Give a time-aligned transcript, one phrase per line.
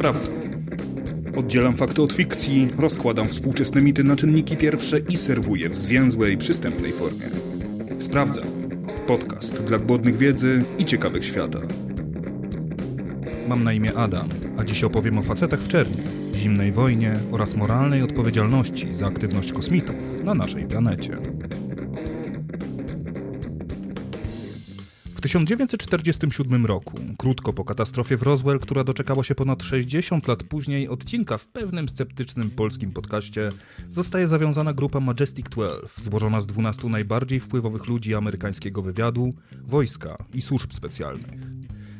[0.00, 0.32] Sprawdzam.
[1.36, 6.92] Oddzielam fakty od fikcji, rozkładam współczesne mity na czynniki pierwsze i serwuję w zwięzłej, przystępnej
[6.92, 7.26] formie.
[7.98, 8.44] Sprawdzam.
[9.06, 11.58] Podcast dla głodnych wiedzy i ciekawych świata.
[13.48, 14.28] Mam na imię Adam,
[14.58, 16.02] a dziś opowiem o facetach w czerni,
[16.34, 21.16] zimnej wojnie oraz moralnej odpowiedzialności za aktywność kosmitów na naszej planecie.
[25.20, 30.88] W 1947 roku, krótko po katastrofie w Roswell, która doczekała się ponad 60 lat później,
[30.88, 33.52] odcinka w pewnym sceptycznym polskim podcaście,
[33.88, 40.42] zostaje zawiązana grupa Majestic 12, złożona z 12 najbardziej wpływowych ludzi amerykańskiego wywiadu, wojska i
[40.42, 41.49] służb specjalnych.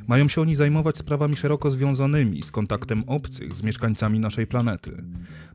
[0.06, 5.02] Mają się oni zajmować sprawami szeroko związanymi z kontaktem obcych z mieszkańcami naszej planety.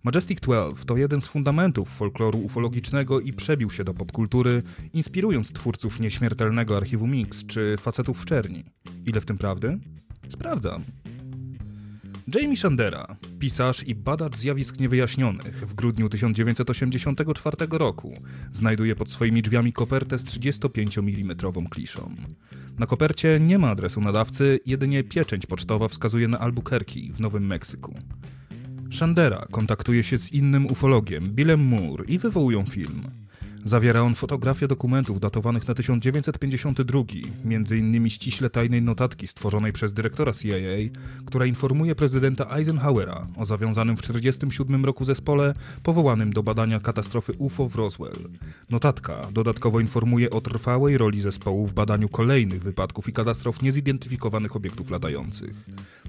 [0.03, 4.63] Majestic 12 to jeden z fundamentów folkloru ufologicznego i przebił się do popkultury,
[4.93, 8.63] inspirując twórców nieśmiertelnego archiwum Mix czy facetów w czerni.
[9.05, 9.79] Ile w tym prawdy?
[10.29, 10.83] Sprawdzam.
[12.35, 13.07] Jamie Shandera,
[13.45, 18.13] pisarz i badacz zjawisk niewyjaśnionych, w grudniu 1984 roku
[18.51, 21.35] znajduje pod swoimi drzwiami kopertę z 35 mm
[21.69, 22.15] kliszą.
[22.79, 27.95] Na kopercie nie ma adresu nadawcy, jedynie pieczęć pocztowa wskazuje na Albuquerque w Nowym Meksyku.
[28.91, 33.01] Shandera kontaktuje się z innym ufologiem, Billem Moore, i wywołują film.
[33.67, 37.01] Zawiera on fotografię dokumentów datowanych na 1952,
[37.45, 38.09] m.in.
[38.09, 44.85] ściśle tajnej notatki stworzonej przez dyrektora CIA, która informuje prezydenta Eisenhowera o zawiązanym w 1947
[44.85, 48.29] roku zespole powołanym do badania katastrofy UFO w Roswell.
[48.69, 54.91] Notatka dodatkowo informuje o trwałej roli zespołu w badaniu kolejnych wypadków i katastrof niezidentyfikowanych obiektów
[54.91, 55.53] latających.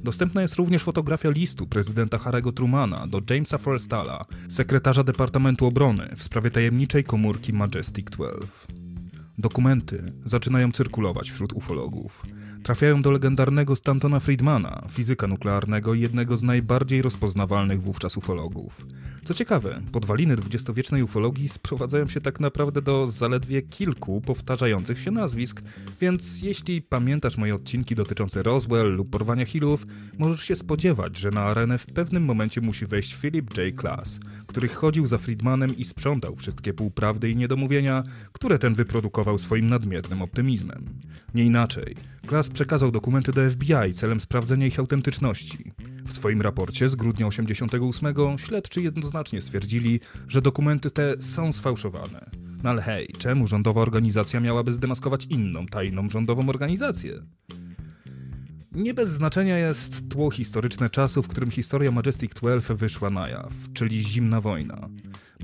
[0.04, 6.22] Dostępna jest również fotografia listu prezydenta Harry'ego Trumana do Jamesa Forrestala, sekretarza Departamentu Obrony w
[6.22, 8.85] sprawie tajemniczej komórki Majestic 12.
[9.38, 12.22] Dokumenty zaczynają cyrkulować wśród ufologów
[12.66, 18.86] trafiają do legendarnego Stantona Friedmana, fizyka nuklearnego i jednego z najbardziej rozpoznawalnych wówczas ufologów.
[19.24, 25.62] Co ciekawe, podwaliny dwudziestowiecznej ufologii sprowadzają się tak naprawdę do zaledwie kilku powtarzających się nazwisk,
[26.00, 29.86] więc jeśli pamiętasz moje odcinki dotyczące Roswell lub porwania Hillów,
[30.18, 33.76] możesz się spodziewać, że na arenę w pewnym momencie musi wejść Philip J.
[33.76, 39.68] Klass, który chodził za Friedmanem i sprzątał wszystkie półprawdy i niedomówienia, które ten wyprodukował swoim
[39.68, 40.84] nadmiernym optymizmem.
[41.34, 41.96] Nie inaczej.
[42.26, 45.72] Klass przekazał dokumenty do FBI celem sprawdzenia ich autentyczności.
[46.06, 52.30] W swoim raporcie z grudnia 1988 śledczy jednoznacznie stwierdzili, że dokumenty te są sfałszowane.
[52.62, 57.22] No ale hej, czemu rządowa organizacja miałaby zdemaskować inną tajną rządową organizację?
[58.72, 63.52] Nie bez znaczenia jest tło historyczne czasu, w którym historia Majestic 12 wyszła na jaw,
[63.74, 64.88] czyli zimna wojna.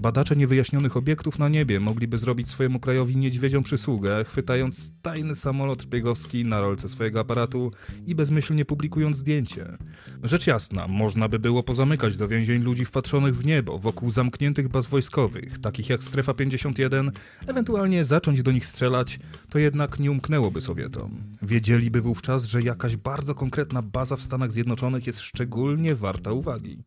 [0.00, 6.44] Badacze niewyjaśnionych obiektów na niebie mogliby zrobić swojemu krajowi niedźwiedzią przysługę, chwytając tajny samolot szpiegowski
[6.44, 7.72] na rolce swojego aparatu
[8.06, 9.78] i bezmyślnie publikując zdjęcie.
[10.22, 14.86] Rzecz jasna, można by było pozamykać do więzień ludzi wpatrzonych w niebo wokół zamkniętych baz
[14.86, 17.12] wojskowych, takich jak Strefa 51,
[17.46, 21.22] ewentualnie zacząć do nich strzelać, to jednak nie umknęłoby Sowietom.
[21.42, 26.82] Wiedzieliby wówczas, że jakaś bardzo konkretna baza w Stanach Zjednoczonych jest szczególnie warta uwagi.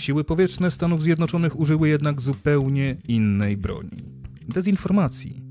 [0.00, 4.02] Siły powietrzne Stanów Zjednoczonych użyły jednak zupełnie innej broni
[4.48, 5.42] dezinformacji.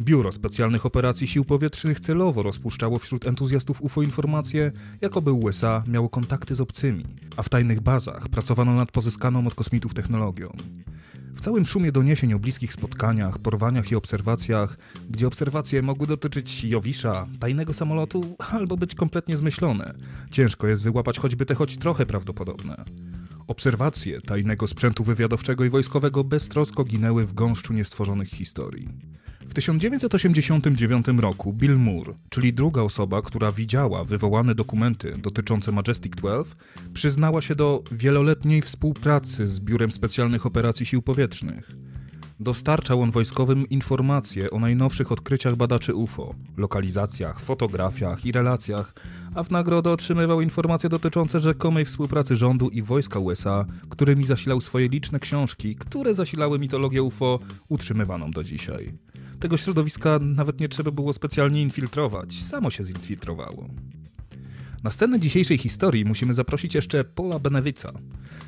[0.00, 6.54] Biuro Specjalnych Operacji Sił Powietrznych celowo rozpuszczało wśród entuzjastów UFO informacje, jakoby USA miało kontakty
[6.54, 7.04] z obcymi,
[7.36, 10.52] a w tajnych bazach pracowano nad pozyskaną od kosmitów technologią.
[11.34, 14.78] W całym szumie doniesień o bliskich spotkaniach, porwaniach i obserwacjach,
[15.10, 19.94] gdzie obserwacje mogły dotyczyć Jowisza, tajnego samolotu albo być kompletnie zmyślone,
[20.30, 22.84] ciężko jest wyłapać choćby te choć trochę prawdopodobne.
[23.48, 28.88] Obserwacje tajnego sprzętu wywiadowczego i wojskowego beztrosko ginęły w gąszczu niestworzonych historii.
[29.40, 36.54] W 1989 roku Bill Moore, czyli druga osoba, która widziała wywołane dokumenty dotyczące Majestic 12,
[36.94, 41.87] przyznała się do wieloletniej współpracy z Biurem Specjalnych Operacji Sił Powietrznych.
[42.40, 48.94] Dostarczał on wojskowym informacje o najnowszych odkryciach badaczy UFO, lokalizacjach, fotografiach i relacjach,
[49.34, 54.88] a w nagrodę otrzymywał informacje dotyczące rzekomej współpracy rządu i wojska USA, którymi zasilał swoje
[54.88, 57.38] liczne książki, które zasilały mitologię UFO
[57.68, 58.98] utrzymywaną do dzisiaj.
[59.40, 63.68] Tego środowiska nawet nie trzeba było specjalnie infiltrować, samo się zinfiltrowało.
[64.84, 67.92] Na scenę dzisiejszej historii musimy zaprosić jeszcze Paula Benevica,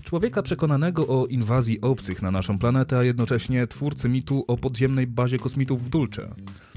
[0.05, 5.39] człowieka przekonanego o inwazji obcych na naszą planetę, a jednocześnie twórcy mitu o podziemnej bazie
[5.39, 6.35] kosmitów w Dulce.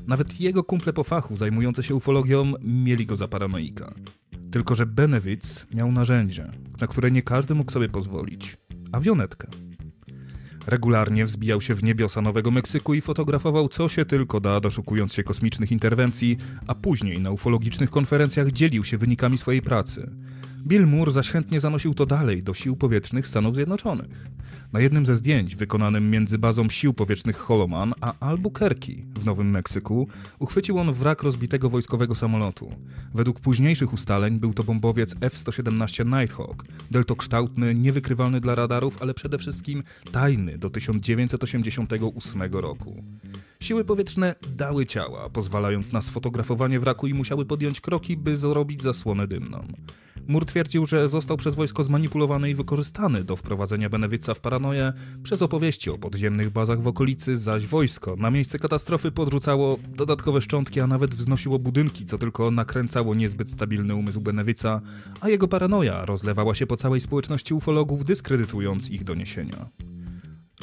[0.08, 3.94] Nawet jego kumple po fachu zajmujące się ufologią mieli go za paranoika.
[4.52, 6.52] Tylko, że Benevic miał narzędzie,
[6.82, 8.58] na które nie każdy mógł sobie pozwolić.
[8.92, 9.48] Awionetkę.
[10.68, 15.24] Regularnie wzbijał się w niebiosa Nowego Meksyku i fotografował co się tylko da, doszukując się
[15.24, 16.38] kosmicznych interwencji,
[16.68, 20.10] a później na ufologicznych konferencjach dzielił się wynikami swojej pracy.
[20.68, 24.28] Bill Moore zaś chętnie zanosił to dalej do sił powietrznych Stanów Zjednoczonych.
[24.74, 30.08] Na jednym ze zdjęć, wykonanym między bazą sił powietrznych Holoman a Albuquerque w Nowym Meksyku,
[30.40, 32.76] uchwycił on wrak rozbitego wojskowego samolotu.
[33.14, 39.84] Według późniejszych ustaleń był to bombowiec F-117 Nighthawk, deltokształtny, niewykrywalny dla radarów, ale przede wszystkim
[40.12, 43.04] tajny do 1988 roku.
[43.60, 49.28] Siły powietrzne dały ciała, pozwalając na sfotografowanie wraku i musiały podjąć kroki, by zrobić zasłonę
[49.28, 49.68] dymną.
[50.28, 54.94] Mur twierdził, że został przez wojsko zmanipulowany i wykorzystany do wprowadzenia Benewica w paranoję
[55.24, 60.80] przez opowieści o podziemnych bazach w okolicy, zaś wojsko na miejsce katastrofy podrzucało dodatkowe szczątki,
[60.80, 64.82] a nawet wznosiło budynki, co tylko nakręcało niezbyt stabilny umysł Benewica,
[65.22, 69.70] a jego paranoja rozlewała się po całej społeczności ufologów, dyskredytując ich doniesienia.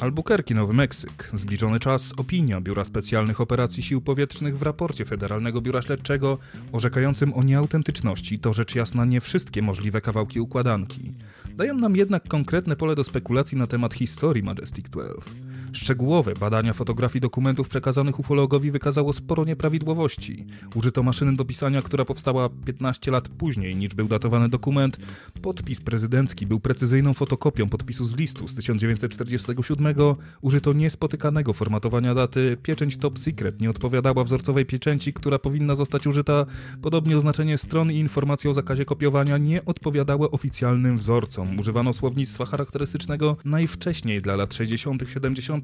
[0.01, 1.29] Albuquerque, Nowy Meksyk.
[1.33, 2.13] Zbliżony czas.
[2.17, 6.37] Opinia Biura Specjalnych Operacji Sił Powietrznych w raporcie Federalnego Biura Śledczego
[6.71, 11.13] orzekającym o nieautentyczności to rzecz jasna nie wszystkie możliwe kawałki układanki.
[11.55, 15.50] Dają nam jednak konkretne pole do spekulacji na temat historii Majestic 12.
[15.73, 20.45] Szczegółowe badania fotografii dokumentów przekazanych ufologowi wykazało sporo nieprawidłowości.
[20.75, 24.97] Użyto maszyny do pisania, która powstała 15 lat później niż był datowany dokument.
[25.41, 29.95] Podpis prezydencki był precyzyjną fotokopią podpisu z listu z 1947.
[30.41, 32.57] Użyto niespotykanego formatowania daty.
[32.63, 36.45] Pieczęć Top Secret nie odpowiadała wzorcowej pieczęci, która powinna zostać użyta.
[36.81, 41.59] Podobnie oznaczenie stron i informacje o zakazie kopiowania nie odpowiadały oficjalnym wzorcom.
[41.59, 45.60] Używano słownictwa charakterystycznego najwcześniej dla lat 60., 70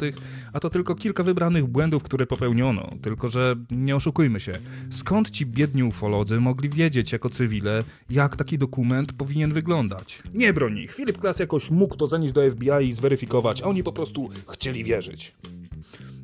[0.54, 2.90] a to tylko kilka wybranych błędów, które popełniono.
[3.02, 4.54] Tylko, że nie oszukujmy się,
[4.90, 10.20] skąd ci biedni ufolodzy mogli wiedzieć jako cywile, jak taki dokument powinien wyglądać?
[10.34, 10.88] Nie broni.
[10.88, 14.84] Filip Klas jakoś mógł to zanieść do FBI i zweryfikować, a oni po prostu chcieli
[14.84, 15.34] wierzyć.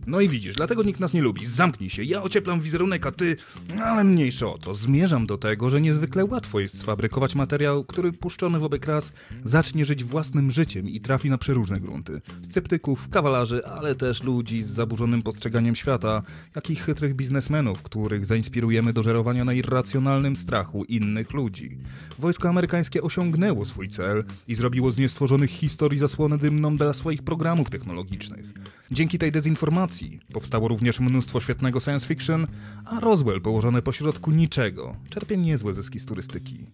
[0.08, 1.46] No i widzisz, dlatego nikt nas nie lubi.
[1.46, 3.38] Zamknij się, ja ocieplam wizerunek, a ty...
[3.84, 4.74] Ale mniejsza o to.
[4.74, 9.14] Zmierzam do tego, że niezwykle łatwo jest sfabrykować materiał, który puszczony w obieg raz
[9.44, 12.22] zacznie żyć własnym życiem i trafi na przeróżne grunty.
[12.50, 16.22] Sceptyków, kawalarzy, ale też ludzi z zaburzonym postrzeganiem świata,
[16.56, 21.78] jak i chytrych biznesmenów, których zainspirujemy do żerowania na irracjonalnym strachu innych ludzi.
[22.20, 27.70] Wojsko amerykańskie osiągnęło swój cel i zrobiło z niestworzonych historii zasłonę dymną dla swoich programów
[27.70, 28.46] technologicznych.
[28.92, 29.93] Dzięki tej dezinformacji
[30.34, 32.48] powstało również mnóstwo świetnego science fiction,
[32.86, 36.66] a Roswell położone pośrodku niczego czerpie niezłe zyski z turystyki.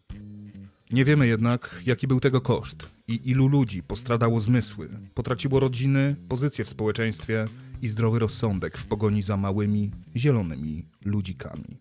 [0.92, 6.66] Nie wiemy jednak, jaki był tego koszt i ilu ludzi postradało zmysły, potraciło rodziny, pozycję
[6.66, 7.48] w społeczeństwie
[7.82, 11.78] i zdrowy rozsądek w pogoni za małymi, zielonymi ludzikami.